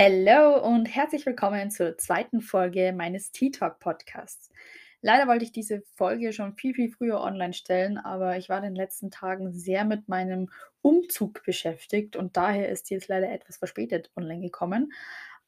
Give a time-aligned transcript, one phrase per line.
[0.00, 4.48] Hallo und herzlich willkommen zur zweiten Folge meines Tea Talk Podcasts.
[5.02, 8.62] Leider wollte ich diese Folge schon viel, viel früher online stellen, aber ich war in
[8.62, 10.50] den letzten Tagen sehr mit meinem
[10.82, 14.92] Umzug beschäftigt und daher ist die jetzt leider etwas verspätet online gekommen.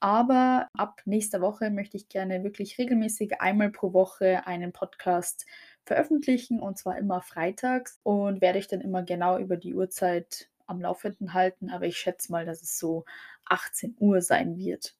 [0.01, 5.47] Aber ab nächster Woche möchte ich gerne wirklich regelmäßig einmal pro Woche einen Podcast
[5.85, 10.81] veröffentlichen und zwar immer freitags und werde ich dann immer genau über die Uhrzeit am
[10.81, 13.05] Laufenden halten, aber ich schätze mal, dass es so
[13.47, 14.95] 18 Uhr sein wird.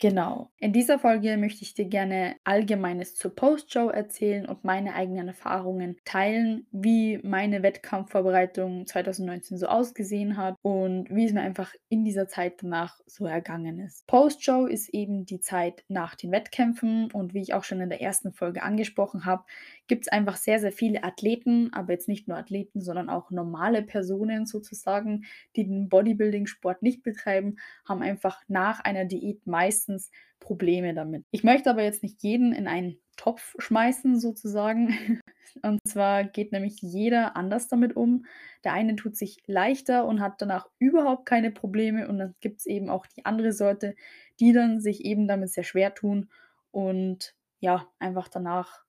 [0.00, 0.52] Genau.
[0.58, 5.96] In dieser Folge möchte ich dir gerne Allgemeines zur Postshow erzählen und meine eigenen Erfahrungen
[6.04, 12.28] teilen, wie meine Wettkampfvorbereitung 2019 so ausgesehen hat und wie es mir einfach in dieser
[12.28, 14.06] Zeit danach so ergangen ist.
[14.06, 18.00] Postshow ist eben die Zeit nach den Wettkämpfen und wie ich auch schon in der
[18.00, 19.42] ersten Folge angesprochen habe,
[19.88, 23.82] gibt es einfach sehr, sehr viele Athleten, aber jetzt nicht nur Athleten, sondern auch normale
[23.82, 25.24] Personen sozusagen,
[25.56, 29.46] die den Bodybuilding-Sport nicht betreiben, haben einfach nach einer Diät
[29.88, 31.24] meistens Probleme damit.
[31.30, 34.88] Ich möchte aber jetzt nicht jeden in einen Topf schmeißen sozusagen.
[35.62, 38.26] Und zwar geht nämlich jeder anders damit um.
[38.64, 42.66] Der eine tut sich leichter und hat danach überhaupt keine Probleme und dann gibt es
[42.66, 43.96] eben auch die andere Sorte,
[44.40, 46.28] die dann sich eben damit sehr schwer tun
[46.70, 48.84] und ja, einfach danach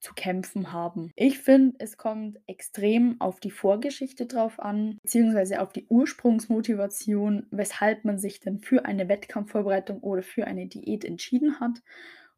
[0.00, 1.12] zu kämpfen haben.
[1.14, 8.04] Ich finde, es kommt extrem auf die Vorgeschichte drauf an, beziehungsweise auf die Ursprungsmotivation, weshalb
[8.04, 11.82] man sich denn für eine Wettkampfvorbereitung oder für eine Diät entschieden hat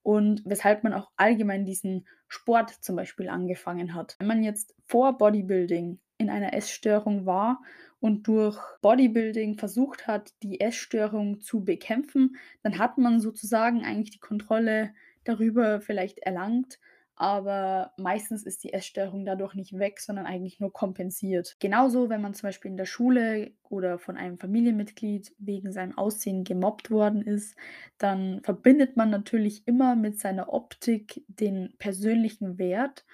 [0.03, 4.17] und weshalb man auch allgemein diesen Sport zum Beispiel angefangen hat.
[4.19, 7.63] Wenn man jetzt vor Bodybuilding in einer Essstörung war
[8.01, 14.21] und durch Bodybuilding versucht hat, die Essstörung zu bekämpfen, dann hat man sozusagen eigentlich die
[14.21, 16.81] Kontrolle darüber vielleicht erlangt
[17.15, 21.57] aber meistens ist die Essstörung dadurch nicht weg, sondern eigentlich nur kompensiert.
[21.61, 26.45] Genauso, wenn man zum Beispiel in der Schule oder von einem Familienmitglied wegen seinem Aussehen
[26.45, 27.57] gemobbt worden ist,
[27.99, 33.05] dann verbindet man natürlich immer mit seiner Optik den persönlichen Wert.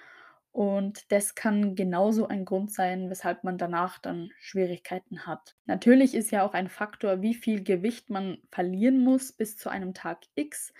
[0.51, 5.55] Und das kann genauso ein Grund sein, weshalb man danach dann Schwierigkeiten hat.
[5.65, 9.93] Natürlich ist ja auch ein Faktor, wie viel Gewicht man verlieren muss bis zu einem
[9.93, 10.73] Tag X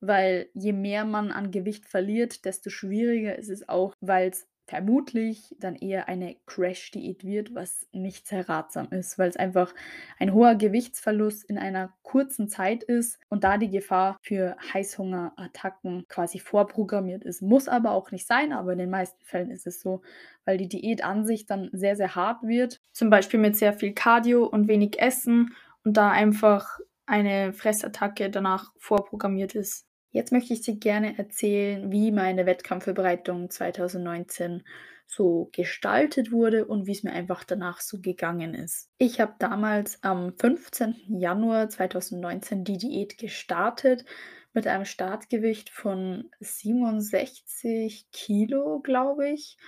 [0.00, 5.54] weil je mehr man an Gewicht verliert, desto schwieriger ist es auch, weil es vermutlich
[5.60, 9.72] dann eher eine Crash-Diät wird, was nicht sehr ratsam ist, weil es einfach
[10.18, 16.40] ein hoher Gewichtsverlust in einer kurzen Zeit ist und da die Gefahr für Heißhungerattacken quasi
[16.40, 17.42] vorprogrammiert ist.
[17.42, 20.02] Muss aber auch nicht sein, aber in den meisten Fällen ist es so,
[20.44, 22.80] weil die Diät an sich dann sehr, sehr hart wird.
[22.92, 28.72] Zum Beispiel mit sehr viel Cardio und wenig Essen und da einfach eine Fressattacke danach
[28.78, 29.86] vorprogrammiert ist.
[30.10, 34.64] Jetzt möchte ich dir gerne erzählen, wie meine Wettkampfvorbereitung 2019
[35.06, 38.90] so gestaltet wurde und wie es mir einfach danach so gegangen ist.
[38.98, 40.96] Ich habe damals am 15.
[41.08, 44.04] Januar 2019 die Diät gestartet
[44.52, 49.58] mit einem Startgewicht von 67 Kilo, glaube ich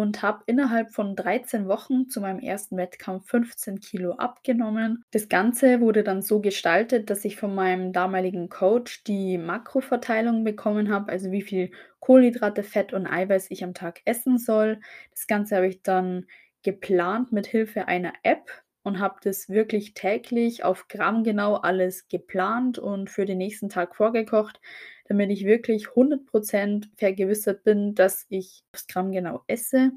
[0.00, 5.02] und habe innerhalb von 13 Wochen zu meinem ersten Wettkampf 15 Kilo abgenommen.
[5.10, 10.90] Das Ganze wurde dann so gestaltet, dass ich von meinem damaligen Coach die Makroverteilung bekommen
[10.90, 11.70] habe, also wie viel
[12.00, 14.80] Kohlenhydrate, Fett und Eiweiß ich am Tag essen soll.
[15.10, 16.26] Das Ganze habe ich dann
[16.62, 18.50] geplant mit Hilfe einer App
[18.82, 23.96] und habe das wirklich täglich auf Gramm genau alles geplant und für den nächsten Tag
[23.96, 24.60] vorgekocht
[25.08, 29.92] damit ich wirklich 100% vergewissert bin, dass ich das Gramm genau esse.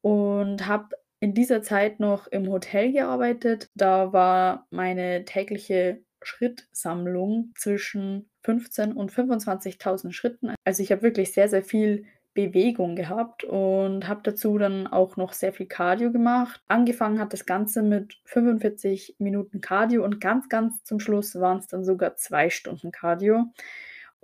[0.00, 3.70] Und habe in dieser Zeit noch im Hotel gearbeitet.
[3.74, 10.54] Da war meine tägliche Schrittsammlung zwischen 15.000 und 25.000 Schritten.
[10.64, 12.04] Also ich habe wirklich sehr, sehr viel
[12.34, 16.60] Bewegung gehabt und habe dazu dann auch noch sehr viel Cardio gemacht.
[16.66, 21.68] Angefangen hat das Ganze mit 45 Minuten Cardio und ganz, ganz zum Schluss waren es
[21.68, 23.46] dann sogar zwei Stunden Cardio.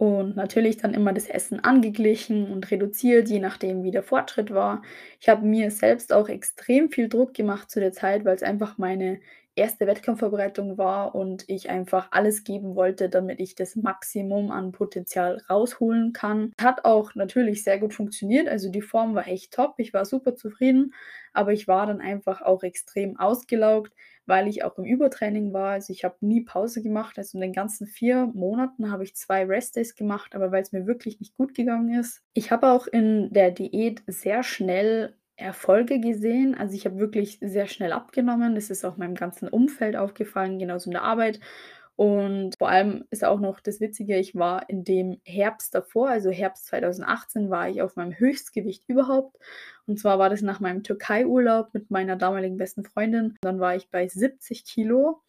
[0.01, 4.81] Und natürlich dann immer das Essen angeglichen und reduziert, je nachdem, wie der Fortschritt war.
[5.21, 8.79] Ich habe mir selbst auch extrem viel Druck gemacht zu der Zeit, weil es einfach
[8.79, 9.21] meine
[9.61, 15.43] erste Wettkampfvorbereitung war und ich einfach alles geben wollte, damit ich das Maximum an Potenzial
[15.49, 16.53] rausholen kann.
[16.61, 20.35] Hat auch natürlich sehr gut funktioniert, also die Form war echt top, ich war super
[20.35, 20.95] zufrieden,
[21.33, 23.93] aber ich war dann einfach auch extrem ausgelaugt,
[24.27, 25.73] weil ich auch im Übertraining war.
[25.73, 27.19] Also ich habe nie Pause gemacht.
[27.19, 30.87] Also in den ganzen vier Monaten habe ich zwei Restdays gemacht, aber weil es mir
[30.87, 32.23] wirklich nicht gut gegangen ist.
[32.33, 36.55] Ich habe auch in der Diät sehr schnell Erfolge gesehen.
[36.55, 38.55] Also ich habe wirklich sehr schnell abgenommen.
[38.55, 41.41] Das ist auch meinem ganzen Umfeld aufgefallen, genauso in der Arbeit.
[42.01, 46.31] Und vor allem ist auch noch das Witzige, ich war in dem Herbst davor, also
[46.31, 49.37] Herbst 2018, war ich auf meinem Höchstgewicht überhaupt.
[49.87, 53.37] Und zwar war das nach meinem Türkei-Urlaub mit meiner damaligen besten Freundin.
[53.43, 55.21] Dann war ich bei 70 Kilo.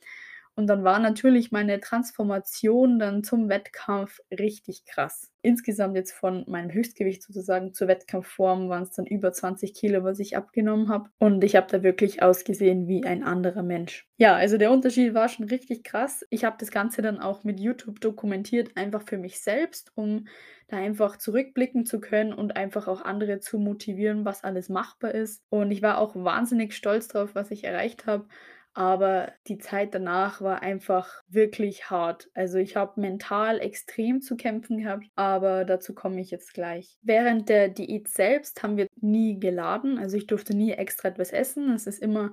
[0.56, 5.32] Und dann war natürlich meine Transformation dann zum Wettkampf richtig krass.
[5.42, 10.20] Insgesamt jetzt von meinem Höchstgewicht sozusagen zur Wettkampfform waren es dann über 20 Kilo, was
[10.20, 11.10] ich abgenommen habe.
[11.20, 14.08] Und ich habe da wirklich ausgesehen wie ein anderer Mensch.
[14.18, 16.26] Ja, also der Unterschied war schon richtig krass.
[16.30, 20.28] Ich habe das Ganze dann auch mit YouTube dokumentiert, einfach für mich selbst, um
[20.68, 25.44] da einfach zurückblicken zu können und einfach auch andere zu motivieren, was alles machbar ist.
[25.50, 28.28] Und ich war auch wahnsinnig stolz drauf, was ich erreicht habe.
[28.74, 32.30] Aber die Zeit danach war einfach wirklich hart.
[32.34, 36.98] Also ich habe mental extrem zu kämpfen gehabt, aber dazu komme ich jetzt gleich.
[37.02, 41.74] Während der Diät selbst haben wir nie geladen, also ich durfte nie extra etwas essen.
[41.74, 42.32] Es ist immer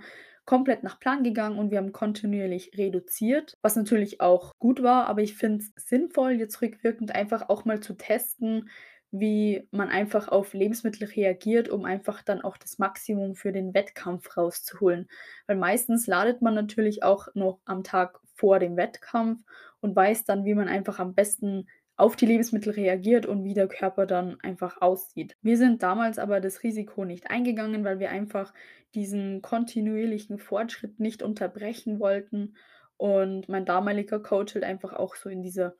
[0.49, 5.21] komplett nach Plan gegangen und wir haben kontinuierlich reduziert, was natürlich auch gut war, aber
[5.21, 8.71] ich finde es sinnvoll, jetzt rückwirkend einfach auch mal zu testen,
[9.11, 14.37] wie man einfach auf Lebensmittel reagiert, um einfach dann auch das Maximum für den Wettkampf
[14.37, 15.09] rauszuholen.
[15.47, 19.43] Weil meistens ladet man natürlich auch noch am Tag vor dem Wettkampf
[19.81, 21.67] und weiß dann, wie man einfach am besten
[21.97, 25.37] auf die Lebensmittel reagiert und wie der Körper dann einfach aussieht.
[25.43, 28.55] Wir sind damals aber das Risiko nicht eingegangen, weil wir einfach
[28.95, 32.55] diesen kontinuierlichen Fortschritt nicht unterbrechen wollten.
[32.97, 35.75] Und mein damaliger Coach halt einfach auch so in dieser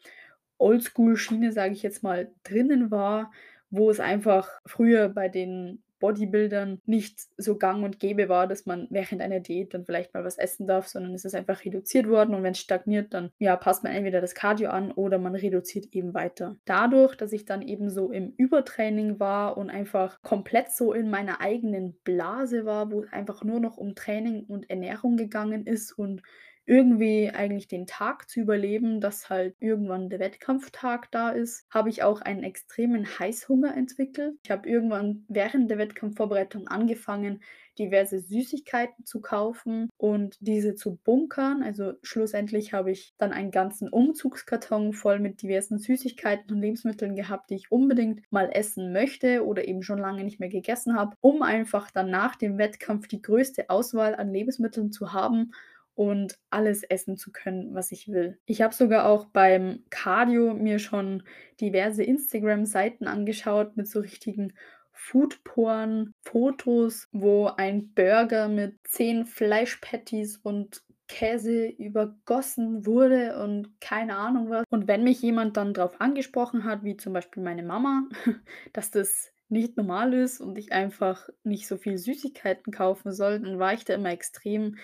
[0.59, 3.33] Oldschool-Schiene, sage ich jetzt mal, drinnen war,
[3.71, 8.87] wo es einfach früher bei den Bodybuildern nicht so gang und gäbe war, dass man
[8.91, 12.35] während einer Diät dann vielleicht mal was essen darf, sondern es ist einfach reduziert worden
[12.35, 15.87] und wenn es stagniert, dann ja, passt man entweder das Cardio an oder man reduziert
[15.93, 16.57] eben weiter.
[16.65, 21.41] Dadurch, dass ich dann eben so im Übertraining war und einfach komplett so in meiner
[21.41, 26.23] eigenen Blase war, wo es einfach nur noch um Training und Ernährung gegangen ist und
[26.69, 32.03] irgendwie eigentlich den Tag zu überleben, dass halt irgendwann der Wettkampftag da ist, habe ich
[32.03, 34.37] auch einen extremen Heißhunger entwickelt.
[34.45, 37.41] Ich habe irgendwann während der Wettkampfvorbereitung angefangen,
[37.79, 41.63] diverse Süßigkeiten zu kaufen und diese zu bunkern.
[41.63, 47.51] Also schlussendlich habe ich dann einen ganzen Umzugskarton voll mit diversen Süßigkeiten und Lebensmitteln gehabt,
[47.51, 51.43] die ich unbedingt mal essen möchte oder eben schon lange nicht mehr gegessen habe, um
[51.43, 55.53] einfach dann nach dem Wettkampf die größte Auswahl an Lebensmitteln zu haben
[55.99, 58.39] und alles essen zu können, was ich will.
[58.47, 61.25] Ich habe sogar auch beim Cardio mir schon
[61.61, 64.53] diverse Instagram-Seiten angeschaut mit so richtigen
[64.93, 74.63] Foodporn-Fotos, wo ein Burger mit zehn Fleischpatties und Käse übergossen wurde und keine Ahnung was.
[74.71, 78.09] Und wenn mich jemand dann darauf angesprochen hat, wie zum Beispiel meine Mama,
[78.73, 83.59] dass das nicht normal ist und ich einfach nicht so viel Süßigkeiten kaufen soll, dann
[83.59, 84.77] war ich da immer extrem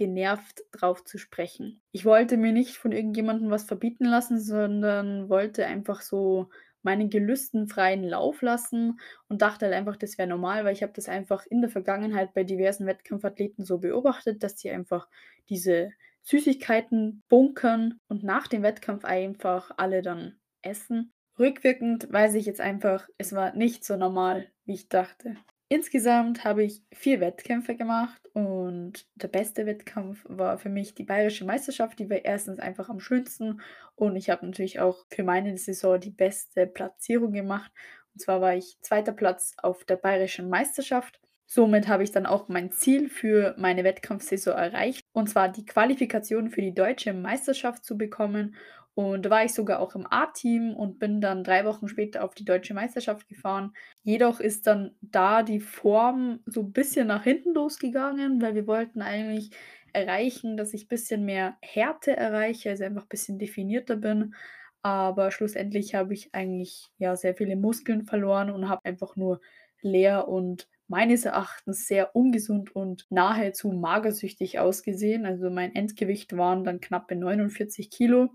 [0.00, 1.82] genervt drauf zu sprechen.
[1.92, 6.48] Ich wollte mir nicht von irgendjemandem was verbieten lassen, sondern wollte einfach so
[6.80, 8.98] meinen Gelüsten freien Lauf lassen
[9.28, 12.32] und dachte halt einfach, das wäre normal, weil ich habe das einfach in der Vergangenheit
[12.32, 15.06] bei diversen Wettkampfathleten so beobachtet, dass sie einfach
[15.50, 15.90] diese
[16.22, 21.12] Süßigkeiten bunkern und nach dem Wettkampf einfach alle dann essen.
[21.38, 25.36] Rückwirkend weiß ich jetzt einfach, es war nicht so normal, wie ich dachte.
[25.72, 31.44] Insgesamt habe ich vier Wettkämpfe gemacht und der beste Wettkampf war für mich die bayerische
[31.44, 32.00] Meisterschaft.
[32.00, 33.60] Die war erstens einfach am schönsten
[33.94, 37.70] und ich habe natürlich auch für meine Saison die beste Platzierung gemacht.
[38.12, 41.20] Und zwar war ich zweiter Platz auf der bayerischen Meisterschaft.
[41.46, 46.50] Somit habe ich dann auch mein Ziel für meine Wettkampfsaison erreicht, und zwar die Qualifikation
[46.50, 48.56] für die deutsche Meisterschaft zu bekommen.
[48.94, 52.34] Und da war ich sogar auch im A-Team und bin dann drei Wochen später auf
[52.34, 53.72] die deutsche Meisterschaft gefahren.
[54.02, 59.00] Jedoch ist dann da die Form so ein bisschen nach hinten losgegangen, weil wir wollten
[59.02, 59.50] eigentlich
[59.92, 64.34] erreichen, dass ich ein bisschen mehr Härte erreiche, also einfach ein bisschen definierter bin.
[64.82, 69.40] Aber schlussendlich habe ich eigentlich ja sehr viele Muskeln verloren und habe einfach nur
[69.82, 75.24] leer und meines Erachtens sehr ungesund und nahezu magersüchtig ausgesehen.
[75.26, 78.30] Also mein Endgewicht waren dann knappe 49 Kilo.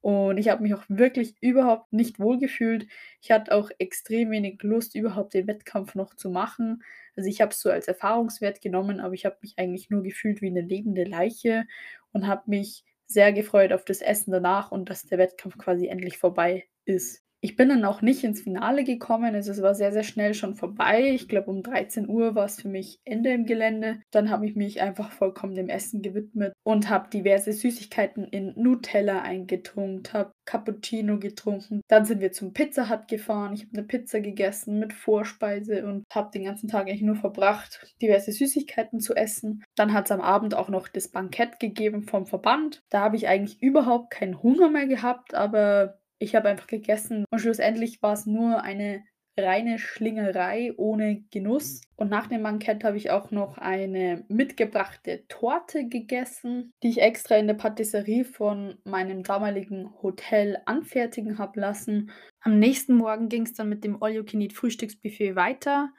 [0.00, 2.86] Und ich habe mich auch wirklich überhaupt nicht wohl gefühlt.
[3.22, 6.82] Ich hatte auch extrem wenig Lust, überhaupt den Wettkampf noch zu machen.
[7.16, 10.42] Also ich habe es so als Erfahrungswert genommen, aber ich habe mich eigentlich nur gefühlt
[10.42, 11.66] wie eine lebende Leiche
[12.12, 16.18] und habe mich sehr gefreut auf das Essen danach und dass der Wettkampf quasi endlich
[16.18, 17.25] vorbei ist.
[17.46, 20.56] Ich bin dann auch nicht ins Finale gekommen, also es war sehr, sehr schnell schon
[20.56, 21.12] vorbei.
[21.14, 24.00] Ich glaube, um 13 Uhr war es für mich Ende im Gelände.
[24.10, 29.22] Dann habe ich mich einfach vollkommen dem Essen gewidmet und habe diverse Süßigkeiten in Nutella
[29.22, 31.82] eingetunkt, habe Cappuccino getrunken.
[31.86, 33.54] Dann sind wir zum Pizza Hut gefahren.
[33.54, 37.94] Ich habe eine Pizza gegessen mit Vorspeise und habe den ganzen Tag eigentlich nur verbracht,
[38.02, 39.62] diverse Süßigkeiten zu essen.
[39.76, 42.82] Dann hat es am Abend auch noch das Bankett gegeben vom Verband.
[42.90, 47.38] Da habe ich eigentlich überhaupt keinen Hunger mehr gehabt, aber ich habe einfach gegessen und
[47.38, 49.04] schlussendlich war es nur eine
[49.38, 51.82] reine Schlingerei ohne Genuss.
[51.96, 57.36] Und nach dem Bankett habe ich auch noch eine mitgebrachte Torte gegessen, die ich extra
[57.36, 62.10] in der Patisserie von meinem damaligen Hotel anfertigen habe lassen.
[62.40, 65.90] Am nächsten Morgen ging es dann mit dem All-You-Can-Eat-Frühstücksbuffet weiter.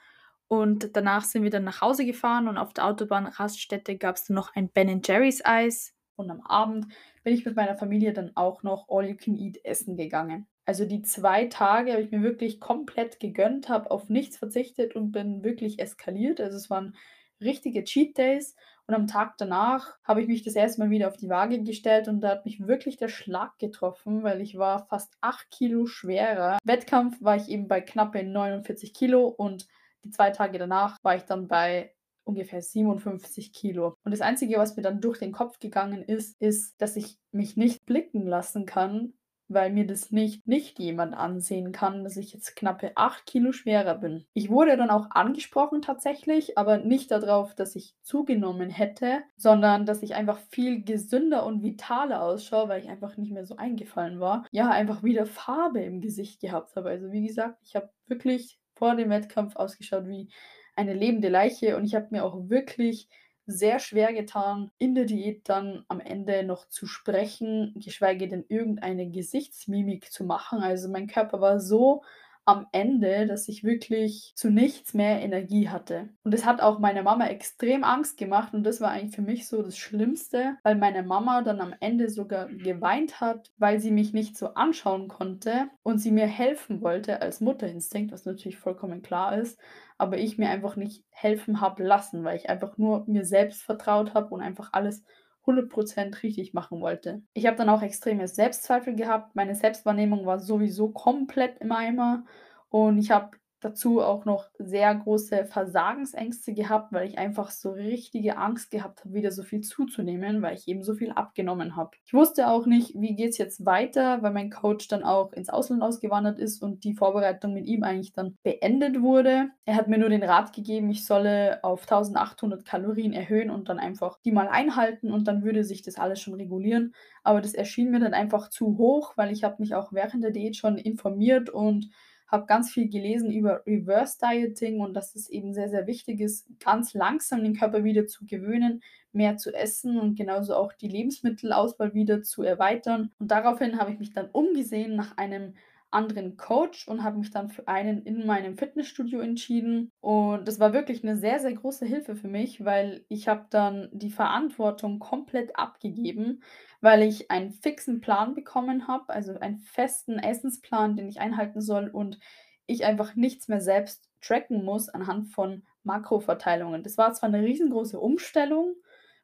[0.48, 4.36] Und danach sind wir dann nach Hause gefahren und auf der Autobahnraststätte gab es dann
[4.36, 5.94] noch ein Ben Jerry's Eis.
[6.18, 6.88] Und am Abend
[7.24, 10.48] bin ich mit meiner Familie dann auch noch All You Can Eat essen gegangen.
[10.66, 15.12] Also die zwei Tage habe ich mir wirklich komplett gegönnt, habe auf nichts verzichtet und
[15.12, 16.42] bin wirklich eskaliert.
[16.42, 16.96] Also es waren
[17.40, 18.56] richtige Cheat Days.
[18.88, 22.08] Und am Tag danach habe ich mich das erste Mal wieder auf die Waage gestellt
[22.08, 26.58] und da hat mich wirklich der Schlag getroffen, weil ich war fast 8 Kilo schwerer.
[26.64, 29.68] Wettkampf war ich eben bei knappe 49 Kilo und
[30.06, 31.94] die zwei Tage danach war ich dann bei
[32.28, 33.96] ungefähr 57 Kilo.
[34.04, 37.58] Und das Einzige, was mir dann durch den Kopf gegangen ist, ist, dass ich mich
[37.58, 39.14] nicht blicken lassen kann,
[39.50, 43.96] weil mir das nicht, nicht jemand ansehen kann, dass ich jetzt knappe 8 Kilo schwerer
[43.96, 44.26] bin.
[44.34, 50.04] Ich wurde dann auch angesprochen tatsächlich, aber nicht darauf, dass ich zugenommen hätte, sondern dass
[50.04, 54.46] ich einfach viel gesünder und vitaler ausschaue, weil ich einfach nicht mehr so eingefallen war.
[54.52, 56.90] Ja, einfach wieder Farbe im Gesicht gehabt habe.
[56.90, 60.30] Also wie gesagt, ich habe wirklich vor dem Wettkampf ausgeschaut wie
[60.78, 63.10] eine lebende Leiche und ich habe mir auch wirklich
[63.46, 69.10] sehr schwer getan, in der Diät dann am Ende noch zu sprechen, geschweige denn irgendeine
[69.10, 70.60] Gesichtsmimik zu machen.
[70.60, 72.04] Also mein Körper war so
[72.48, 76.10] am Ende, dass ich wirklich zu nichts mehr Energie hatte.
[76.24, 79.48] Und es hat auch meiner Mama extrem Angst gemacht und das war eigentlich für mich
[79.50, 84.14] so das Schlimmste, weil meine Mama dann am Ende sogar geweint hat, weil sie mich
[84.14, 89.38] nicht so anschauen konnte und sie mir helfen wollte als Mutterinstinkt, was natürlich vollkommen klar
[89.38, 89.60] ist,
[89.98, 94.14] aber ich mir einfach nicht helfen habe lassen, weil ich einfach nur mir selbst vertraut
[94.14, 95.04] habe und einfach alles
[95.46, 97.24] 100% richtig machen wollte.
[97.34, 99.36] Ich habe dann auch extreme Selbstzweifel gehabt.
[99.36, 102.26] Meine Selbstwahrnehmung war sowieso komplett im Eimer
[102.70, 108.38] und ich habe dazu auch noch sehr große Versagensängste gehabt, weil ich einfach so richtige
[108.38, 111.92] Angst gehabt habe, wieder so viel zuzunehmen, weil ich eben so viel abgenommen habe.
[112.06, 115.50] Ich wusste auch nicht, wie geht es jetzt weiter, weil mein Coach dann auch ins
[115.50, 119.50] Ausland ausgewandert ist und die Vorbereitung mit ihm eigentlich dann beendet wurde.
[119.66, 123.80] Er hat mir nur den Rat gegeben, ich solle auf 1800 Kalorien erhöhen und dann
[123.80, 126.94] einfach die mal einhalten und dann würde sich das alles schon regulieren.
[127.24, 130.32] Aber das erschien mir dann einfach zu hoch, weil ich habe mich auch während der
[130.32, 131.90] Diät schon informiert und
[132.28, 136.48] habe ganz viel gelesen über Reverse Dieting und dass es eben sehr, sehr wichtig ist,
[136.60, 138.82] ganz langsam den Körper wieder zu gewöhnen,
[139.14, 143.12] mehr zu essen und genauso auch die Lebensmittelauswahl wieder zu erweitern.
[143.20, 145.54] Und daraufhin habe ich mich dann umgesehen nach einem
[145.98, 149.92] anderen Coach und habe mich dann für einen in meinem Fitnessstudio entschieden.
[150.00, 153.90] Und das war wirklich eine sehr, sehr große Hilfe für mich, weil ich habe dann
[153.92, 156.42] die Verantwortung komplett abgegeben
[156.82, 161.90] weil ich einen fixen Plan bekommen habe, also einen festen Essensplan, den ich einhalten soll
[161.90, 162.20] und
[162.66, 166.84] ich einfach nichts mehr selbst tracken muss anhand von Makroverteilungen.
[166.84, 168.76] Das war zwar eine riesengroße Umstellung,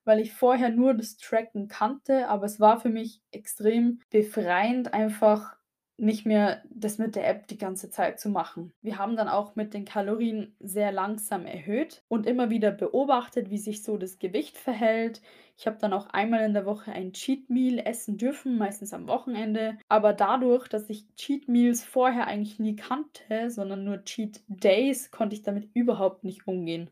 [0.05, 5.55] weil ich vorher nur das Tracken kannte, aber es war für mich extrem befreiend, einfach
[5.97, 8.73] nicht mehr das mit der App die ganze Zeit zu machen.
[8.81, 13.57] Wir haben dann auch mit den Kalorien sehr langsam erhöht und immer wieder beobachtet, wie
[13.57, 15.21] sich so das Gewicht verhält.
[15.55, 19.07] Ich habe dann auch einmal in der Woche ein Cheat Meal essen dürfen, meistens am
[19.07, 19.77] Wochenende.
[19.87, 25.35] Aber dadurch, dass ich Cheat Meals vorher eigentlich nie kannte, sondern nur Cheat Days, konnte
[25.35, 26.89] ich damit überhaupt nicht umgehen.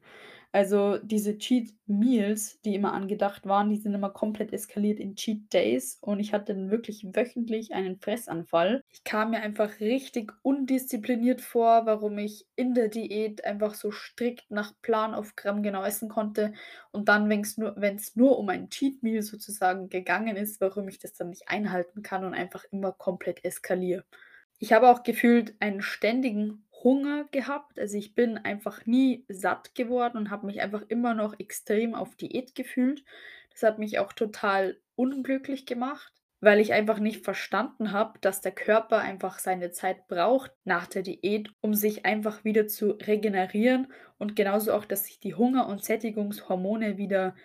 [0.53, 5.53] Also diese Cheat Meals, die immer angedacht waren, die sind immer komplett eskaliert in Cheat
[5.53, 8.83] Days und ich hatte dann wirklich wöchentlich einen Fressanfall.
[8.91, 14.51] Ich kam mir einfach richtig undiszipliniert vor, warum ich in der Diät einfach so strikt
[14.51, 16.51] nach Plan auf Gramm genau essen konnte
[16.91, 17.75] und dann, wenn es nur,
[18.15, 22.25] nur um ein Cheat Meal sozusagen gegangen ist, warum ich das dann nicht einhalten kann
[22.25, 24.03] und einfach immer komplett eskaliere.
[24.59, 27.79] Ich habe auch gefühlt einen ständigen Hunger gehabt.
[27.79, 32.15] Also ich bin einfach nie satt geworden und habe mich einfach immer noch extrem auf
[32.15, 33.03] Diät gefühlt.
[33.51, 38.51] Das hat mich auch total unglücklich gemacht, weil ich einfach nicht verstanden habe, dass der
[38.51, 44.35] Körper einfach seine Zeit braucht nach der Diät, um sich einfach wieder zu regenerieren und
[44.35, 47.35] genauso auch, dass sich die Hunger- und Sättigungshormone wieder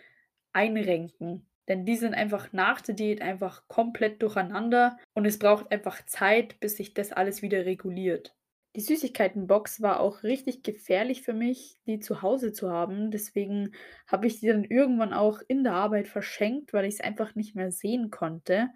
[0.52, 1.47] einrenken.
[1.69, 6.61] Denn die sind einfach nach der Diät einfach komplett durcheinander und es braucht einfach Zeit,
[6.61, 8.37] bis sich das alles wieder reguliert.
[8.76, 13.11] Die Süßigkeitenbox war auch richtig gefährlich für mich, die zu Hause zu haben.
[13.11, 13.73] Deswegen
[14.06, 17.54] habe ich die dann irgendwann auch in der Arbeit verschenkt, weil ich es einfach nicht
[17.54, 18.68] mehr sehen konnte.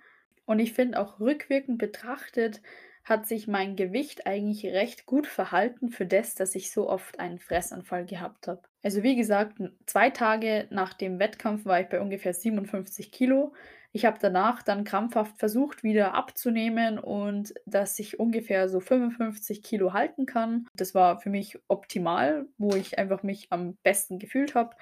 [0.47, 2.63] Und ich finde auch rückwirkend betrachtet
[3.05, 7.39] hat sich mein Gewicht eigentlich recht gut verhalten für das, dass ich so oft einen
[7.39, 8.63] Fressanfall gehabt habe.
[8.83, 13.53] Also wie gesagt, zwei Tage nach dem Wettkampf war ich bei ungefähr 57 Kilo.
[13.93, 19.93] Ich habe danach dann krampfhaft versucht, wieder abzunehmen und dass ich ungefähr so 55 Kilo
[19.93, 20.69] halten kann.
[20.75, 24.77] Das war für mich optimal, wo ich einfach mich am besten gefühlt habe.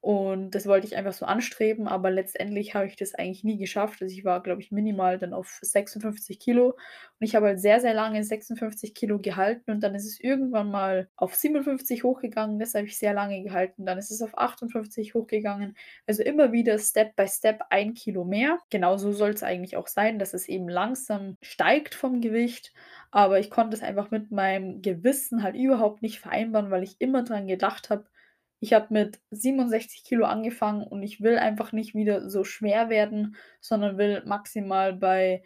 [0.00, 4.00] Und das wollte ich einfach so anstreben, aber letztendlich habe ich das eigentlich nie geschafft.
[4.00, 6.68] Also ich war, glaube ich, minimal dann auf 56 Kilo.
[6.68, 10.70] Und ich habe halt sehr, sehr lange 56 Kilo gehalten und dann ist es irgendwann
[10.70, 12.60] mal auf 57 hochgegangen.
[12.60, 13.86] Das habe ich sehr lange gehalten.
[13.86, 15.76] Dann ist es auf 58 hochgegangen.
[16.06, 18.60] Also immer wieder Step by Step ein Kilo mehr.
[18.70, 22.72] Genauso soll es eigentlich auch sein, dass es eben langsam steigt vom Gewicht.
[23.10, 27.24] Aber ich konnte es einfach mit meinem Gewissen halt überhaupt nicht vereinbaren, weil ich immer
[27.24, 28.04] dran gedacht habe,
[28.60, 33.36] ich habe mit 67 Kilo angefangen und ich will einfach nicht wieder so schwer werden,
[33.60, 35.42] sondern will maximal bei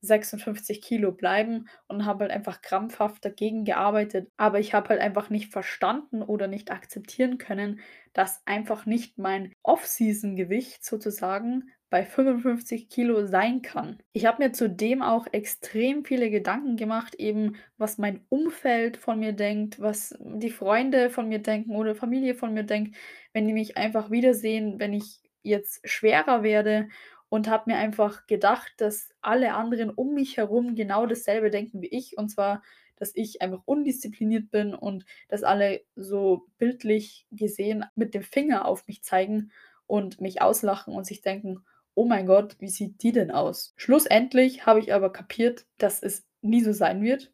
[0.00, 4.30] 56 Kilo bleiben und habe halt einfach krampfhaft dagegen gearbeitet.
[4.36, 7.80] Aber ich habe halt einfach nicht verstanden oder nicht akzeptieren können,
[8.12, 13.98] dass einfach nicht mein Off-Season-Gewicht sozusagen bei 55 Kilo sein kann.
[14.12, 19.32] Ich habe mir zudem auch extrem viele Gedanken gemacht, eben was mein Umfeld von mir
[19.32, 22.96] denkt, was die Freunde von mir denken oder Familie von mir denkt,
[23.32, 26.88] wenn die mich einfach wiedersehen, wenn ich jetzt schwerer werde
[27.28, 31.88] und habe mir einfach gedacht, dass alle anderen um mich herum genau dasselbe denken wie
[31.88, 32.62] ich und zwar
[32.98, 38.86] dass ich einfach undiszipliniert bin und dass alle so bildlich gesehen mit dem Finger auf
[38.86, 39.52] mich zeigen
[39.86, 41.62] und mich auslachen und sich denken,
[41.96, 43.72] oh mein Gott, wie sieht die denn aus?
[43.76, 47.32] Schlussendlich habe ich aber kapiert, dass es nie so sein wird.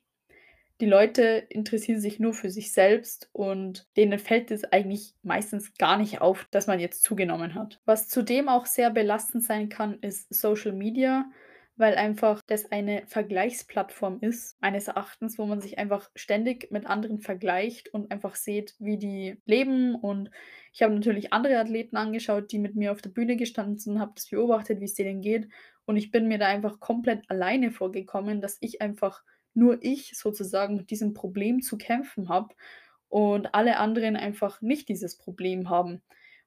[0.81, 5.99] Die Leute interessieren sich nur für sich selbst und denen fällt es eigentlich meistens gar
[5.99, 7.81] nicht auf, dass man jetzt zugenommen hat.
[7.85, 11.27] Was zudem auch sehr belastend sein kann, ist Social Media
[11.77, 17.19] weil einfach das eine Vergleichsplattform ist, meines Erachtens, wo man sich einfach ständig mit anderen
[17.19, 19.95] vergleicht und einfach sieht, wie die leben.
[19.95, 20.31] Und
[20.73, 24.13] ich habe natürlich andere Athleten angeschaut, die mit mir auf der Bühne gestanden sind, habe
[24.15, 25.49] das beobachtet, wie es denen geht.
[25.85, 29.23] Und ich bin mir da einfach komplett alleine vorgekommen, dass ich einfach
[29.55, 32.55] nur ich sozusagen mit diesem Problem zu kämpfen habe
[33.09, 36.03] und alle anderen einfach nicht dieses Problem haben.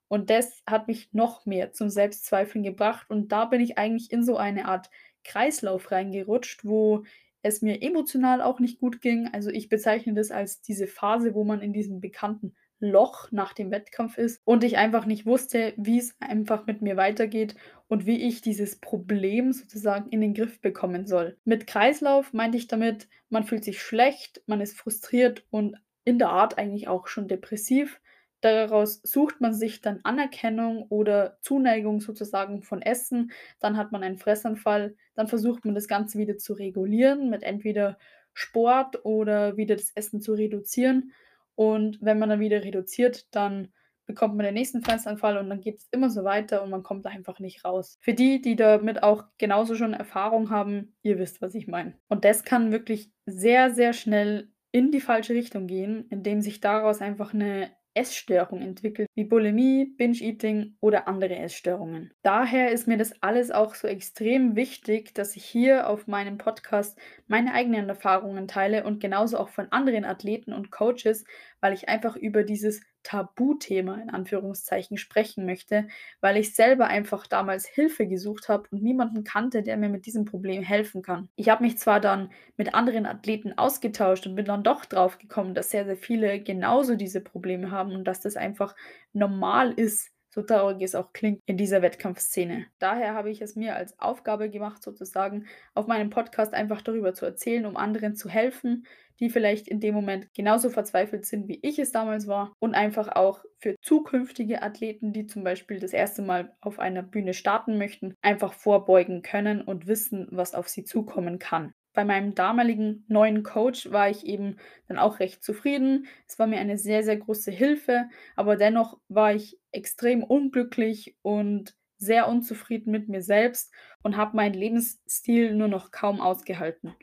[0.08, 3.10] Und das hat mich noch mehr zum Selbstzweifeln gebracht.
[3.10, 4.90] Und da bin ich eigentlich in so eine Art
[5.26, 7.04] Kreislauf reingerutscht, wo
[7.42, 9.30] es mir emotional auch nicht gut ging.
[9.34, 13.72] Also ich bezeichne das als diese Phase, wo man in diesem bekannten Loch nach dem
[13.72, 17.56] Wettkampf ist und ich einfach nicht wusste, wie es einfach mit mir weitergeht
[17.88, 21.38] und wie ich dieses Problem sozusagen in den Griff bekommen soll.
[21.46, 26.30] Mit Kreislauf meinte ich damit, man fühlt sich schlecht, man ist frustriert und in der
[26.30, 28.02] Art eigentlich auch schon depressiv.
[28.46, 33.32] Daraus sucht man sich dann Anerkennung oder Zuneigung sozusagen von Essen.
[33.60, 34.96] Dann hat man einen Fressanfall.
[35.16, 37.98] Dann versucht man das Ganze wieder zu regulieren mit entweder
[38.34, 41.12] Sport oder wieder das Essen zu reduzieren.
[41.56, 43.70] Und wenn man dann wieder reduziert, dann
[44.06, 47.04] bekommt man den nächsten Fressanfall und dann geht es immer so weiter und man kommt
[47.04, 47.98] da einfach nicht raus.
[48.00, 51.98] Für die, die damit auch genauso schon Erfahrung haben, ihr wisst, was ich meine.
[52.10, 57.02] Und das kann wirklich sehr, sehr schnell in die falsche Richtung gehen, indem sich daraus
[57.02, 62.12] einfach eine Essstörung entwickelt, wie Bulimie, Binge-Eating oder andere Essstörungen.
[62.22, 67.00] Daher ist mir das alles auch so extrem wichtig, dass ich hier auf meinem Podcast
[67.28, 71.26] meine eigenen Erfahrungen teile und genauso auch von anderen Athleten und Coaches,
[71.66, 75.88] weil ich einfach über dieses Tabuthema in Anführungszeichen sprechen möchte,
[76.22, 80.26] weil ich selber einfach damals Hilfe gesucht habe und niemanden kannte, der mir mit diesem
[80.26, 81.28] Problem helfen kann.
[81.36, 85.56] Ich habe mich zwar dann mit anderen Athleten ausgetauscht und bin dann doch drauf gekommen,
[85.56, 88.76] dass sehr, sehr viele genauso diese Probleme haben und dass das einfach
[89.12, 92.66] normal ist, so traurig es auch klingt, in dieser Wettkampfszene.
[92.78, 97.26] Daher habe ich es mir als Aufgabe gemacht, sozusagen auf meinem Podcast einfach darüber zu
[97.26, 98.86] erzählen, um anderen zu helfen,
[99.22, 102.52] die vielleicht in dem Moment genauso verzweifelt sind, wie ich es damals war.
[102.60, 107.34] Und einfach auch für zukünftige Athleten, die zum Beispiel das erste Mal auf einer Bühne
[107.34, 113.06] starten möchten, einfach vorbeugen können und wissen, was auf sie zukommen kann bei meinem damaligen
[113.08, 116.08] neuen Coach war ich eben dann auch recht zufrieden.
[116.28, 121.76] Es war mir eine sehr, sehr große Hilfe, aber dennoch war ich extrem unglücklich und
[121.98, 126.94] sehr unzufrieden mit mir selbst und habe meinen Lebensstil nur noch kaum ausgehalten.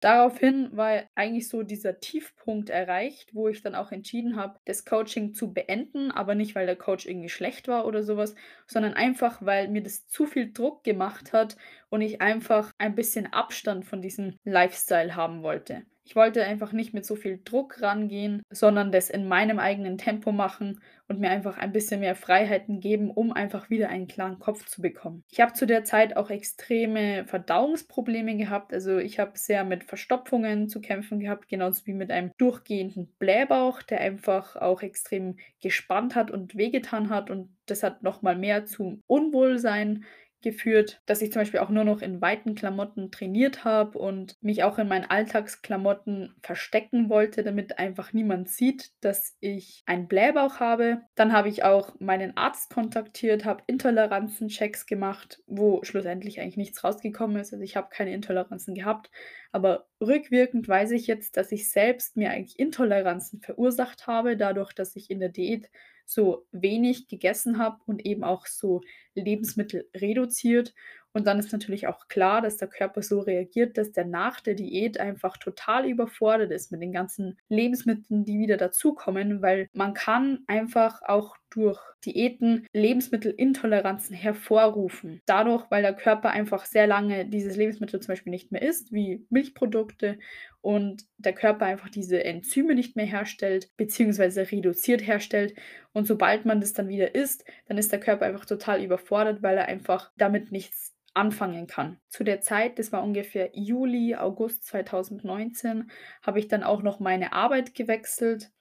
[0.00, 5.34] Daraufhin war eigentlich so dieser Tiefpunkt erreicht, wo ich dann auch entschieden habe, das Coaching
[5.34, 8.34] zu beenden, aber nicht, weil der Coach irgendwie schlecht war oder sowas,
[8.66, 11.56] sondern einfach, weil mir das zu viel Druck gemacht hat
[11.90, 15.84] und ich einfach ein bisschen Abstand von diesem Lifestyle haben wollte.
[16.08, 20.32] Ich wollte einfach nicht mit so viel Druck rangehen, sondern das in meinem eigenen Tempo
[20.32, 24.64] machen und mir einfach ein bisschen mehr Freiheiten geben, um einfach wieder einen klaren Kopf
[24.64, 25.22] zu bekommen.
[25.30, 28.72] Ich habe zu der Zeit auch extreme Verdauungsprobleme gehabt.
[28.72, 33.82] Also ich habe sehr mit Verstopfungen zu kämpfen gehabt, genauso wie mit einem durchgehenden Blähbauch,
[33.82, 37.28] der einfach auch extrem gespannt hat und wehgetan hat.
[37.28, 40.06] Und das hat nochmal mehr zum Unwohlsein
[40.42, 44.62] geführt, dass ich zum Beispiel auch nur noch in weiten Klamotten trainiert habe und mich
[44.64, 51.02] auch in meinen Alltagsklamotten verstecken wollte, damit einfach niemand sieht, dass ich einen Blähbauch habe.
[51.14, 57.36] Dann habe ich auch meinen Arzt kontaktiert, habe Intoleranzenchecks gemacht, wo schlussendlich eigentlich nichts rausgekommen
[57.36, 57.52] ist.
[57.52, 59.10] Also ich habe keine Intoleranzen gehabt,
[59.52, 64.96] aber rückwirkend weiß ich jetzt, dass ich selbst mir eigentlich Intoleranzen verursacht habe, dadurch, dass
[64.96, 65.70] ich in der Diät
[66.08, 68.80] so wenig gegessen habe und eben auch so
[69.14, 70.74] Lebensmittel reduziert.
[71.12, 74.54] Und dann ist natürlich auch klar, dass der Körper so reagiert, dass der nach der
[74.54, 80.40] Diät einfach total überfordert ist mit den ganzen Lebensmitteln, die wieder dazukommen, weil man kann
[80.46, 85.22] einfach auch durch Diäten Lebensmittelintoleranzen hervorrufen.
[85.26, 89.26] Dadurch, weil der Körper einfach sehr lange dieses Lebensmittel zum Beispiel nicht mehr isst, wie
[89.30, 90.18] Milchprodukte,
[90.60, 95.54] und der Körper einfach diese Enzyme nicht mehr herstellt, beziehungsweise reduziert herstellt.
[95.92, 99.56] Und sobald man das dann wieder isst, dann ist der Körper einfach total überfordert, weil
[99.56, 101.98] er einfach damit nichts anfangen kann.
[102.08, 105.90] Zu der Zeit, das war ungefähr Juli, August 2019,
[106.22, 108.52] habe ich dann auch noch meine Arbeit gewechselt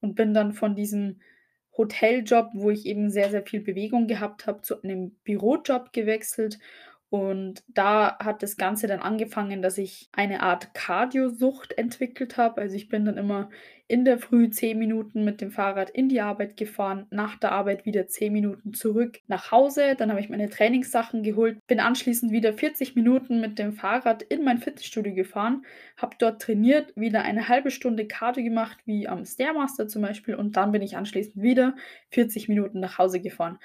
[0.00, 1.20] und bin dann von diesem
[1.76, 6.58] Hoteljob, wo ich eben sehr, sehr viel Bewegung gehabt habe, zu einem Bürojob gewechselt
[7.12, 12.62] und da hat das Ganze dann angefangen, dass ich eine Art Cardiosucht entwickelt habe.
[12.62, 13.50] Also ich bin dann immer
[13.86, 17.84] in der Früh 10 Minuten mit dem Fahrrad in die Arbeit gefahren, nach der Arbeit
[17.84, 19.94] wieder 10 Minuten zurück nach Hause.
[19.94, 24.42] Dann habe ich meine Trainingssachen geholt, bin anschließend wieder 40 Minuten mit dem Fahrrad in
[24.42, 25.66] mein Fitnessstudio gefahren,
[25.98, 30.56] habe dort trainiert, wieder eine halbe Stunde Cardio gemacht, wie am Stairmaster zum Beispiel, und
[30.56, 31.76] dann bin ich anschließend wieder
[32.08, 33.58] 40 Minuten nach Hause gefahren.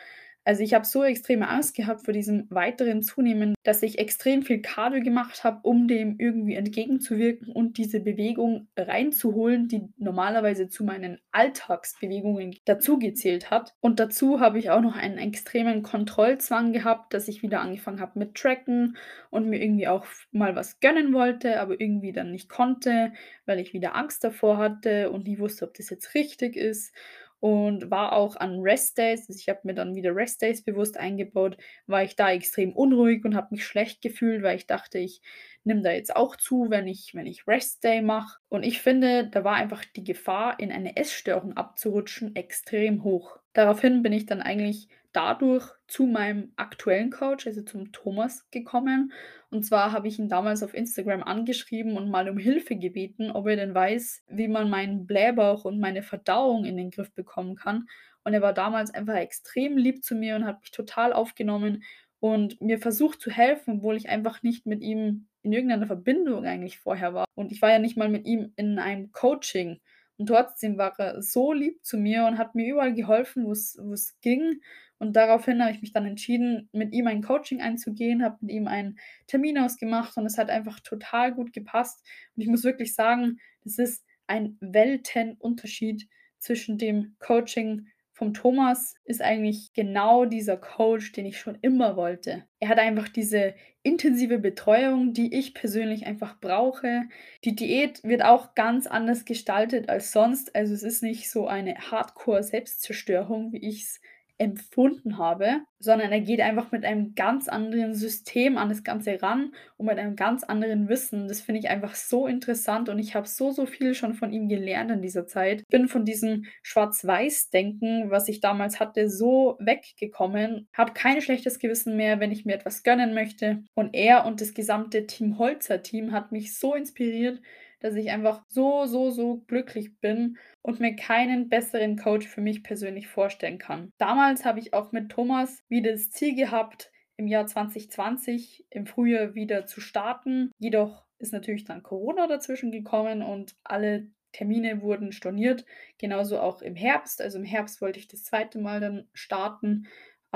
[0.48, 4.62] Also ich habe so extreme Angst gehabt vor diesem weiteren Zunehmen, dass ich extrem viel
[4.62, 11.20] Cardio gemacht habe, um dem irgendwie entgegenzuwirken und diese Bewegung reinzuholen, die normalerweise zu meinen
[11.34, 13.74] Alltagsbewegungen dazugezählt hat.
[13.82, 18.18] Und dazu habe ich auch noch einen extremen Kontrollzwang gehabt, dass ich wieder angefangen habe
[18.18, 18.96] mit Tracken
[19.30, 23.12] und mir irgendwie auch mal was gönnen wollte, aber irgendwie dann nicht konnte,
[23.46, 26.94] weil ich wieder Angst davor hatte und nie wusste, ob das jetzt richtig ist
[27.40, 32.04] und war auch an Rest-Days, also ich habe mir dann wieder Rest-Days bewusst eingebaut, war
[32.04, 35.22] ich da extrem unruhig und habe mich schlecht gefühlt, weil ich dachte, ich
[35.68, 38.40] nehme da jetzt auch zu, wenn ich, wenn ich Rest-Day mache.
[38.50, 43.38] Und ich finde, da war einfach die Gefahr, in eine Essstörung abzurutschen, extrem hoch.
[43.54, 49.12] Daraufhin bin ich dann eigentlich dadurch zu meinem aktuellen Coach, also zum Thomas, gekommen.
[49.50, 53.48] Und zwar habe ich ihn damals auf Instagram angeschrieben und mal um Hilfe gebeten, ob
[53.48, 57.88] er denn weiß, wie man meinen Blähbauch und meine Verdauung in den Griff bekommen kann.
[58.24, 61.84] Und er war damals einfach extrem lieb zu mir und hat mich total aufgenommen
[62.20, 66.78] und mir versucht zu helfen, obwohl ich einfach nicht mit ihm in irgendeiner Verbindung eigentlich
[66.78, 67.26] vorher war.
[67.34, 69.80] Und ich war ja nicht mal mit ihm in einem Coaching.
[70.18, 74.20] Und trotzdem war er so lieb zu mir und hat mir überall geholfen, wo es
[74.22, 74.62] ging.
[75.00, 78.68] Und daraufhin habe ich mich dann entschieden, mit ihm ein Coaching einzugehen, habe mit ihm
[78.68, 82.04] einen Termin ausgemacht und es hat einfach total gut gepasst.
[82.36, 89.22] Und ich muss wirklich sagen, das ist ein Weltenunterschied zwischen dem Coaching vom Thomas ist
[89.22, 92.46] eigentlich genau dieser Coach, den ich schon immer wollte.
[92.60, 93.54] Er hat einfach diese
[93.84, 97.04] intensive Betreuung, die ich persönlich einfach brauche.
[97.44, 100.56] Die Diät wird auch ganz anders gestaltet als sonst.
[100.56, 104.02] Also es ist nicht so eine Hardcore-Selbstzerstörung, wie ich es
[104.38, 109.52] empfunden habe, sondern er geht einfach mit einem ganz anderen System an das Ganze ran
[109.78, 111.28] und mit einem ganz anderen Wissen.
[111.28, 114.48] Das finde ich einfach so interessant und ich habe so, so viel schon von ihm
[114.48, 115.64] gelernt in dieser Zeit.
[115.70, 122.20] Bin von diesem Schwarz-Weiß-Denken, was ich damals hatte, so weggekommen, habe kein schlechtes Gewissen mehr,
[122.20, 123.64] wenn ich mir etwas gönnen möchte.
[123.74, 127.42] Und er und das gesamte Team Holzer-Team hat mich so inspiriert,
[127.80, 132.64] dass ich einfach so, so, so glücklich bin und mir keinen besseren Coach für mich
[132.64, 133.92] persönlich vorstellen kann.
[133.98, 139.34] Damals habe ich auch mit Thomas wieder das Ziel gehabt, im Jahr 2020 im Frühjahr
[139.34, 140.52] wieder zu starten.
[140.60, 145.66] Jedoch ist natürlich dann Corona dazwischen gekommen und alle Termine wurden storniert.
[145.98, 147.22] Genauso auch im Herbst.
[147.22, 149.88] Also im Herbst wollte ich das zweite Mal dann starten.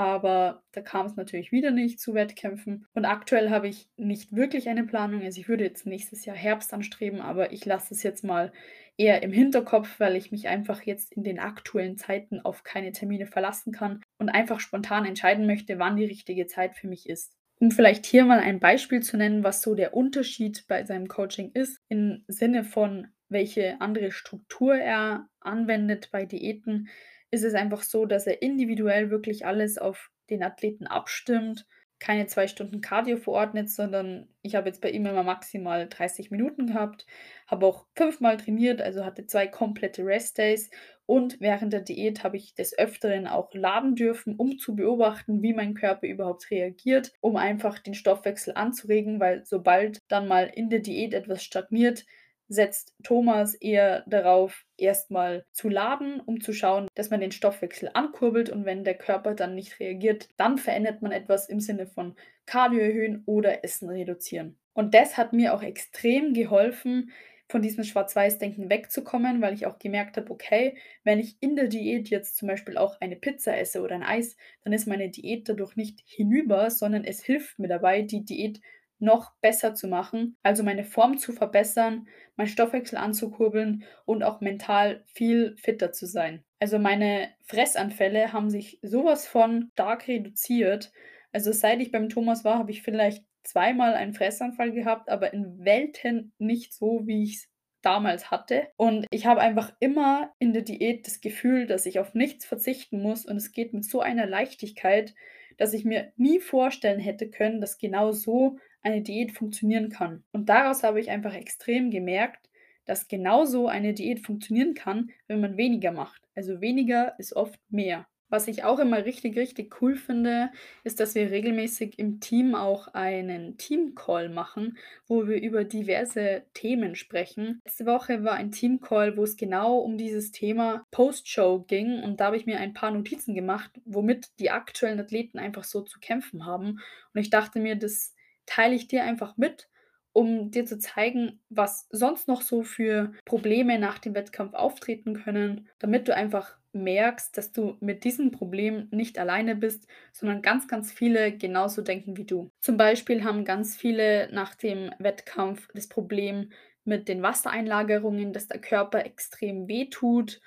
[0.02, 2.86] Aber da kam es natürlich wieder nicht zu Wettkämpfen.
[2.92, 5.22] Und aktuell habe ich nicht wirklich eine Planung.
[5.22, 8.52] Also ich würde jetzt nächstes Jahr Herbst anstreben, aber ich lasse es jetzt mal
[8.96, 13.26] eher im Hinterkopf, weil ich mich einfach jetzt in den aktuellen Zeiten auf keine Termine
[13.26, 17.36] verlassen kann und einfach spontan entscheiden möchte, wann die richtige Zeit für mich ist.
[17.60, 21.52] Um vielleicht hier mal ein Beispiel zu nennen, was so der Unterschied bei seinem Coaching
[21.54, 26.88] ist, im Sinne von, welche andere Struktur er anwendet bei Diäten,
[27.32, 31.66] ist es einfach so, dass er individuell wirklich alles auf den Athleten abstimmt
[32.02, 36.66] keine zwei Stunden Cardio verordnet, sondern ich habe jetzt bei ihm immer maximal 30 Minuten
[36.66, 37.06] gehabt,
[37.46, 40.70] habe auch fünfmal trainiert, also hatte zwei komplette Rest-Days
[41.06, 45.54] und während der Diät habe ich des Öfteren auch laden dürfen, um zu beobachten, wie
[45.54, 50.80] mein Körper überhaupt reagiert, um einfach den Stoffwechsel anzuregen, weil sobald dann mal in der
[50.80, 52.04] Diät etwas stagniert,
[52.52, 58.50] setzt Thomas eher darauf, erstmal zu laden, um zu schauen, dass man den Stoffwechsel ankurbelt
[58.50, 62.14] und wenn der Körper dann nicht reagiert, dann verändert man etwas im Sinne von
[62.46, 64.58] Cardio erhöhen oder Essen reduzieren.
[64.74, 67.12] Und das hat mir auch extrem geholfen,
[67.52, 72.08] von diesem Schwarz-Weiß-Denken wegzukommen, weil ich auch gemerkt habe, okay, wenn ich in der Diät
[72.08, 75.76] jetzt zum Beispiel auch eine Pizza esse oder ein Eis, dann ist meine Diät dadurch
[75.76, 78.60] nicht hinüber, sondern es hilft mir dabei, die Diät
[79.02, 85.04] noch besser zu machen, also meine Form zu verbessern, meinen Stoffwechsel anzukurbeln und auch mental
[85.06, 86.44] viel fitter zu sein.
[86.60, 90.92] Also meine Fressanfälle haben sich sowas von stark reduziert.
[91.32, 95.64] Also seit ich beim Thomas war, habe ich vielleicht zweimal einen Fressanfall gehabt, aber in
[95.64, 97.48] Welten nicht so, wie ich es
[97.82, 98.68] damals hatte.
[98.76, 103.02] Und ich habe einfach immer in der Diät das Gefühl, dass ich auf nichts verzichten
[103.02, 105.12] muss und es geht mit so einer Leichtigkeit,
[105.58, 110.24] dass ich mir nie vorstellen hätte können, dass genau so eine Diät funktionieren kann.
[110.32, 112.48] Und daraus habe ich einfach extrem gemerkt,
[112.84, 116.22] dass genauso eine Diät funktionieren kann, wenn man weniger macht.
[116.34, 118.06] Also weniger ist oft mehr.
[118.32, 120.50] Was ich auch immer richtig, richtig cool finde,
[120.84, 126.94] ist, dass wir regelmäßig im Team auch einen Team-Call machen, wo wir über diverse Themen
[126.94, 127.60] sprechen.
[127.66, 132.26] Letzte Woche war ein Team-Call, wo es genau um dieses Thema Post-Show ging und da
[132.26, 136.46] habe ich mir ein paar Notizen gemacht, womit die aktuellen Athleten einfach so zu kämpfen
[136.46, 136.80] haben.
[137.12, 138.14] Und ich dachte mir, das
[138.52, 139.68] teile ich dir einfach mit,
[140.12, 145.68] um dir zu zeigen, was sonst noch so für Probleme nach dem Wettkampf auftreten können,
[145.78, 150.92] damit du einfach merkst, dass du mit diesem Problem nicht alleine bist, sondern ganz, ganz
[150.92, 152.50] viele genauso denken wie du.
[152.60, 156.50] Zum Beispiel haben ganz viele nach dem Wettkampf das Problem
[156.84, 160.40] mit den Wassereinlagerungen, dass der Körper extrem weh tut.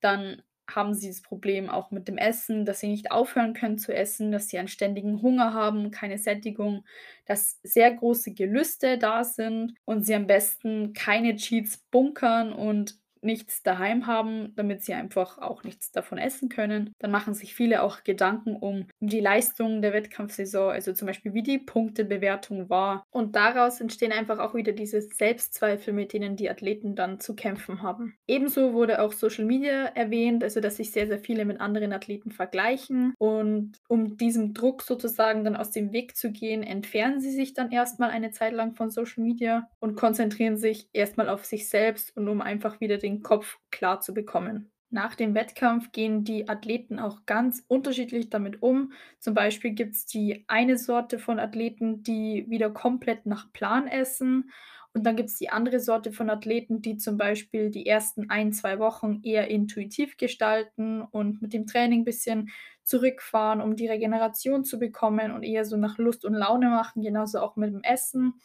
[0.00, 3.94] Dann haben sie das Problem auch mit dem Essen, dass sie nicht aufhören können zu
[3.94, 6.84] essen, dass sie einen ständigen Hunger haben, keine Sättigung,
[7.26, 13.62] dass sehr große Gelüste da sind und sie am besten keine Cheats bunkern und nichts
[13.62, 16.92] daheim haben, damit sie einfach auch nichts davon essen können.
[16.98, 21.42] Dann machen sich viele auch Gedanken um die Leistung der Wettkampfsaison, also zum Beispiel wie
[21.42, 23.04] die Punktebewertung war.
[23.10, 27.82] Und daraus entstehen einfach auch wieder diese Selbstzweifel, mit denen die Athleten dann zu kämpfen
[27.82, 28.14] haben.
[28.26, 32.30] Ebenso wurde auch Social Media erwähnt, also dass sich sehr, sehr viele mit anderen Athleten
[32.30, 33.14] vergleichen.
[33.18, 37.70] Und um diesem Druck sozusagen dann aus dem Weg zu gehen, entfernen sie sich dann
[37.70, 42.28] erstmal eine Zeit lang von Social Media und konzentrieren sich erstmal auf sich selbst und
[42.28, 44.70] um einfach wieder den den Kopf klar zu bekommen.
[44.90, 48.92] Nach dem Wettkampf gehen die Athleten auch ganz unterschiedlich damit um.
[49.18, 54.50] Zum Beispiel gibt es die eine Sorte von Athleten, die wieder komplett nach Plan essen.
[54.94, 58.54] Und dann gibt es die andere Sorte von Athleten, die zum Beispiel die ersten ein,
[58.54, 62.48] zwei Wochen eher intuitiv gestalten und mit dem Training ein bisschen
[62.82, 67.40] zurückfahren, um die Regeneration zu bekommen und eher so nach Lust und Laune machen, genauso
[67.40, 68.40] auch mit dem Essen.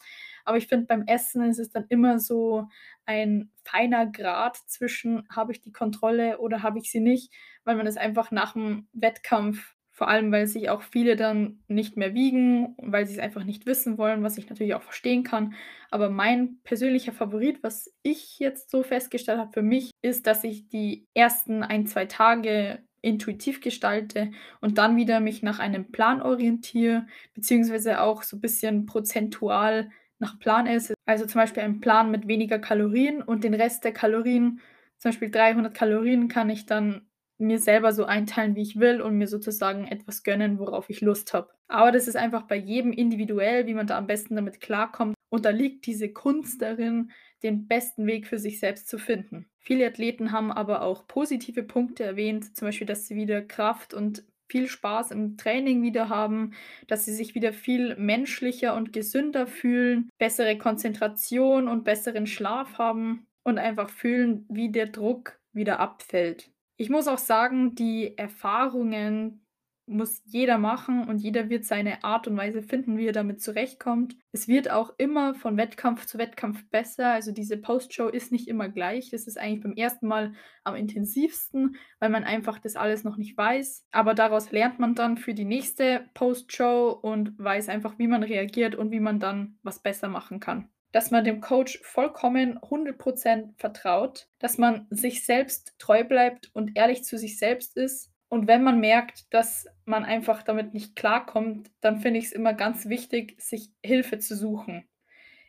[0.45, 2.67] Aber ich finde, beim Essen ist es dann immer so
[3.05, 7.31] ein feiner Grad zwischen, habe ich die Kontrolle oder habe ich sie nicht,
[7.63, 11.97] weil man es einfach nach dem Wettkampf, vor allem weil sich auch viele dann nicht
[11.97, 15.53] mehr wiegen, weil sie es einfach nicht wissen wollen, was ich natürlich auch verstehen kann.
[15.91, 20.67] Aber mein persönlicher Favorit, was ich jetzt so festgestellt habe für mich, ist, dass ich
[20.67, 27.05] die ersten ein, zwei Tage intuitiv gestalte und dann wieder mich nach einem Plan orientiere,
[27.35, 29.89] beziehungsweise auch so ein bisschen prozentual
[30.23, 30.93] nach Plan ist.
[31.05, 34.61] Also zum Beispiel ein Plan mit weniger Kalorien und den Rest der Kalorien,
[34.97, 37.07] zum Beispiel 300 Kalorien, kann ich dann
[37.37, 41.33] mir selber so einteilen, wie ich will und mir sozusagen etwas gönnen, worauf ich Lust
[41.33, 41.49] habe.
[41.67, 45.15] Aber das ist einfach bei jedem individuell, wie man da am besten damit klarkommt.
[45.29, 49.49] Und da liegt diese Kunst darin, den besten Weg für sich selbst zu finden.
[49.59, 54.23] Viele Athleten haben aber auch positive Punkte erwähnt, zum Beispiel, dass sie wieder Kraft und
[54.53, 56.51] viel Spaß im Training wieder haben,
[56.85, 63.25] dass sie sich wieder viel menschlicher und gesünder fühlen, bessere Konzentration und besseren Schlaf haben
[63.43, 66.51] und einfach fühlen, wie der Druck wieder abfällt.
[66.77, 69.42] Ich muss auch sagen, die Erfahrungen,
[69.85, 74.15] muss jeder machen und jeder wird seine Art und Weise finden, wie er damit zurechtkommt.
[74.31, 77.11] Es wird auch immer von Wettkampf zu Wettkampf besser.
[77.11, 79.09] Also diese Postshow ist nicht immer gleich.
[79.09, 83.37] Das ist eigentlich beim ersten Mal am intensivsten, weil man einfach das alles noch nicht
[83.37, 83.85] weiß.
[83.91, 88.75] Aber daraus lernt man dann für die nächste Postshow und weiß einfach, wie man reagiert
[88.75, 94.27] und wie man dann was besser machen kann dass man dem Coach vollkommen 100% vertraut,
[94.37, 98.12] dass man sich selbst treu bleibt und ehrlich zu sich selbst ist.
[98.33, 102.55] Und wenn man merkt, dass man einfach damit nicht klarkommt, dann finde ich es immer
[102.55, 104.89] ganz wichtig, sich Hilfe zu suchen.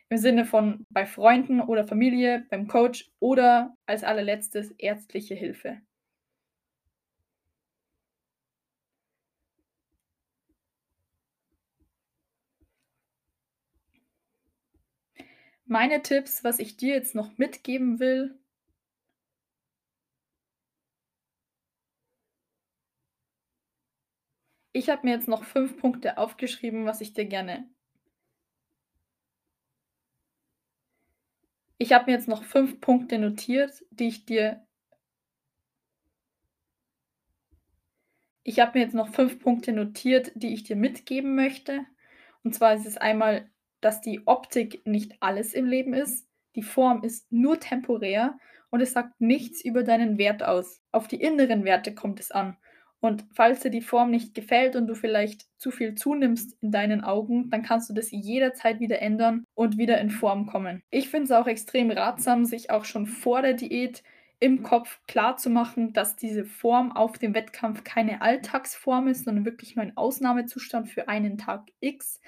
[0.09, 5.81] Im Sinne von bei Freunden oder Familie, beim Coach oder als allerletztes ärztliche Hilfe.
[15.65, 18.37] Meine Tipps, was ich dir jetzt noch mitgeben will
[24.77, 27.69] Ich habe mir jetzt noch 5 Punkte aufgeschrieben, was ich dir gerne
[31.77, 34.67] Ich habe mir jetzt noch 5 Punkte notiert, die ich dir
[38.43, 41.85] Ich habe mir jetzt noch 5 Punkte notiert, die ich dir mitgeben möchte.
[42.43, 46.27] Und zwar ist es einmal, dass die Optik nicht alles im Leben ist.
[46.55, 48.37] Die Form ist nur temporär
[48.71, 50.81] und es sagt nichts über deinen Wert aus.
[50.91, 52.57] Auf die inneren Werte kommt es an.
[53.05, 57.03] Und falls dir die Form nicht gefällt und du vielleicht zu viel zunimmst in deinen
[57.03, 60.81] Augen, dann kannst du das jederzeit wieder ändern und wieder in Form kommen.
[60.89, 64.01] Ich finde es auch extrem ratsam, sich auch schon vor der Diät
[64.39, 69.45] im Kopf klar zu machen, dass diese Form auf dem Wettkampf keine Alltagsform ist, sondern
[69.45, 72.19] wirklich nur ein Ausnahmezustand für einen Tag X,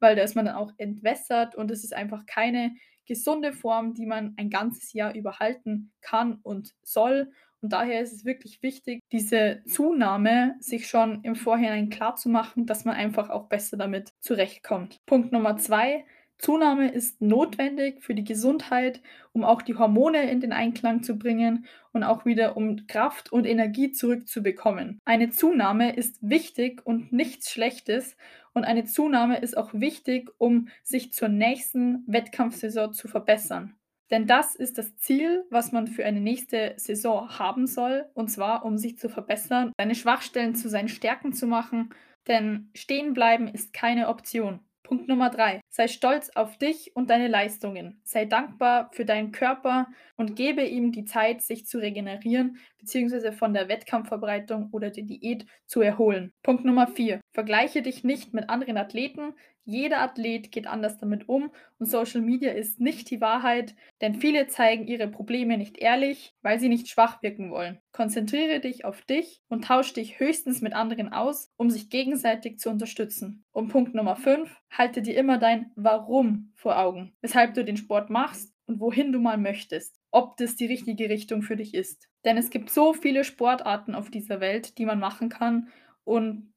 [0.00, 2.74] weil da ist man dann auch entwässert und es ist einfach keine
[3.06, 7.30] gesunde Form, die man ein ganzes Jahr überhalten kann und soll.
[7.64, 12.66] Und daher ist es wirklich wichtig, diese Zunahme sich schon im Vorhinein klar zu machen,
[12.66, 15.00] dass man einfach auch besser damit zurechtkommt.
[15.06, 16.04] Punkt Nummer zwei,
[16.36, 19.00] Zunahme ist notwendig für die Gesundheit,
[19.32, 23.46] um auch die Hormone in den Einklang zu bringen und auch wieder um Kraft und
[23.46, 25.00] Energie zurückzubekommen.
[25.06, 28.14] Eine Zunahme ist wichtig und nichts Schlechtes
[28.52, 33.74] und eine Zunahme ist auch wichtig, um sich zur nächsten Wettkampfsaison zu verbessern.
[34.14, 38.64] Denn das ist das Ziel, was man für eine nächste Saison haben soll, und zwar
[38.64, 41.92] um sich zu verbessern, seine Schwachstellen zu seinen Stärken zu machen,
[42.28, 44.60] denn stehen bleiben ist keine Option.
[44.84, 45.60] Punkt Nummer drei.
[45.68, 48.00] Sei stolz auf dich und deine Leistungen.
[48.04, 53.32] Sei dankbar für deinen Körper und gebe ihm die Zeit, sich zu regenerieren bzw.
[53.32, 56.32] von der Wettkampfverbreitung oder der Diät zu erholen.
[56.42, 57.20] Punkt Nummer vier.
[57.32, 59.34] Vergleiche dich nicht mit anderen Athleten,
[59.66, 64.46] jeder Athlet geht anders damit um und Social Media ist nicht die Wahrheit, denn viele
[64.46, 67.80] zeigen ihre Probleme nicht ehrlich, weil sie nicht schwach wirken wollen.
[67.90, 72.68] Konzentriere dich auf dich und tausche dich höchstens mit anderen aus, um sich gegenseitig zu
[72.68, 73.44] unterstützen.
[73.52, 78.10] Und Punkt Nummer 5, halte dir immer dein Warum vor Augen, weshalb du den Sport
[78.10, 82.08] machst und wohin du mal möchtest, ob das die richtige Richtung für dich ist.
[82.24, 85.68] Denn es gibt so viele Sportarten auf dieser Welt, die man machen kann
[86.04, 86.52] und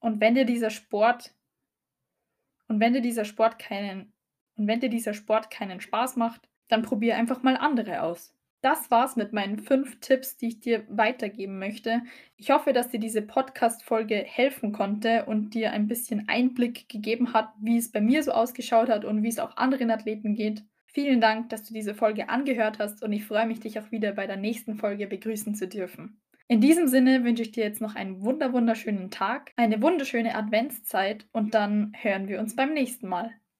[0.00, 1.34] Und wenn dir dieser Sport
[2.68, 4.12] und wenn dir dieser Sport keinen
[4.56, 8.34] und wenn dir dieser Sport keinen Spaß macht, dann probier einfach mal andere aus.
[8.64, 12.00] Das war's mit meinen fünf Tipps, die ich dir weitergeben möchte.
[12.38, 17.50] Ich hoffe, dass dir diese Podcast-Folge helfen konnte und dir ein bisschen Einblick gegeben hat,
[17.60, 20.64] wie es bei mir so ausgeschaut hat und wie es auch anderen Athleten geht.
[20.86, 24.12] Vielen Dank, dass du diese Folge angehört hast und ich freue mich, dich auch wieder
[24.12, 26.18] bei der nächsten Folge begrüßen zu dürfen.
[26.48, 31.26] In diesem Sinne wünsche ich dir jetzt noch einen wunder wunderschönen Tag, eine wunderschöne Adventszeit
[31.32, 33.30] und dann hören wir uns beim nächsten Mal.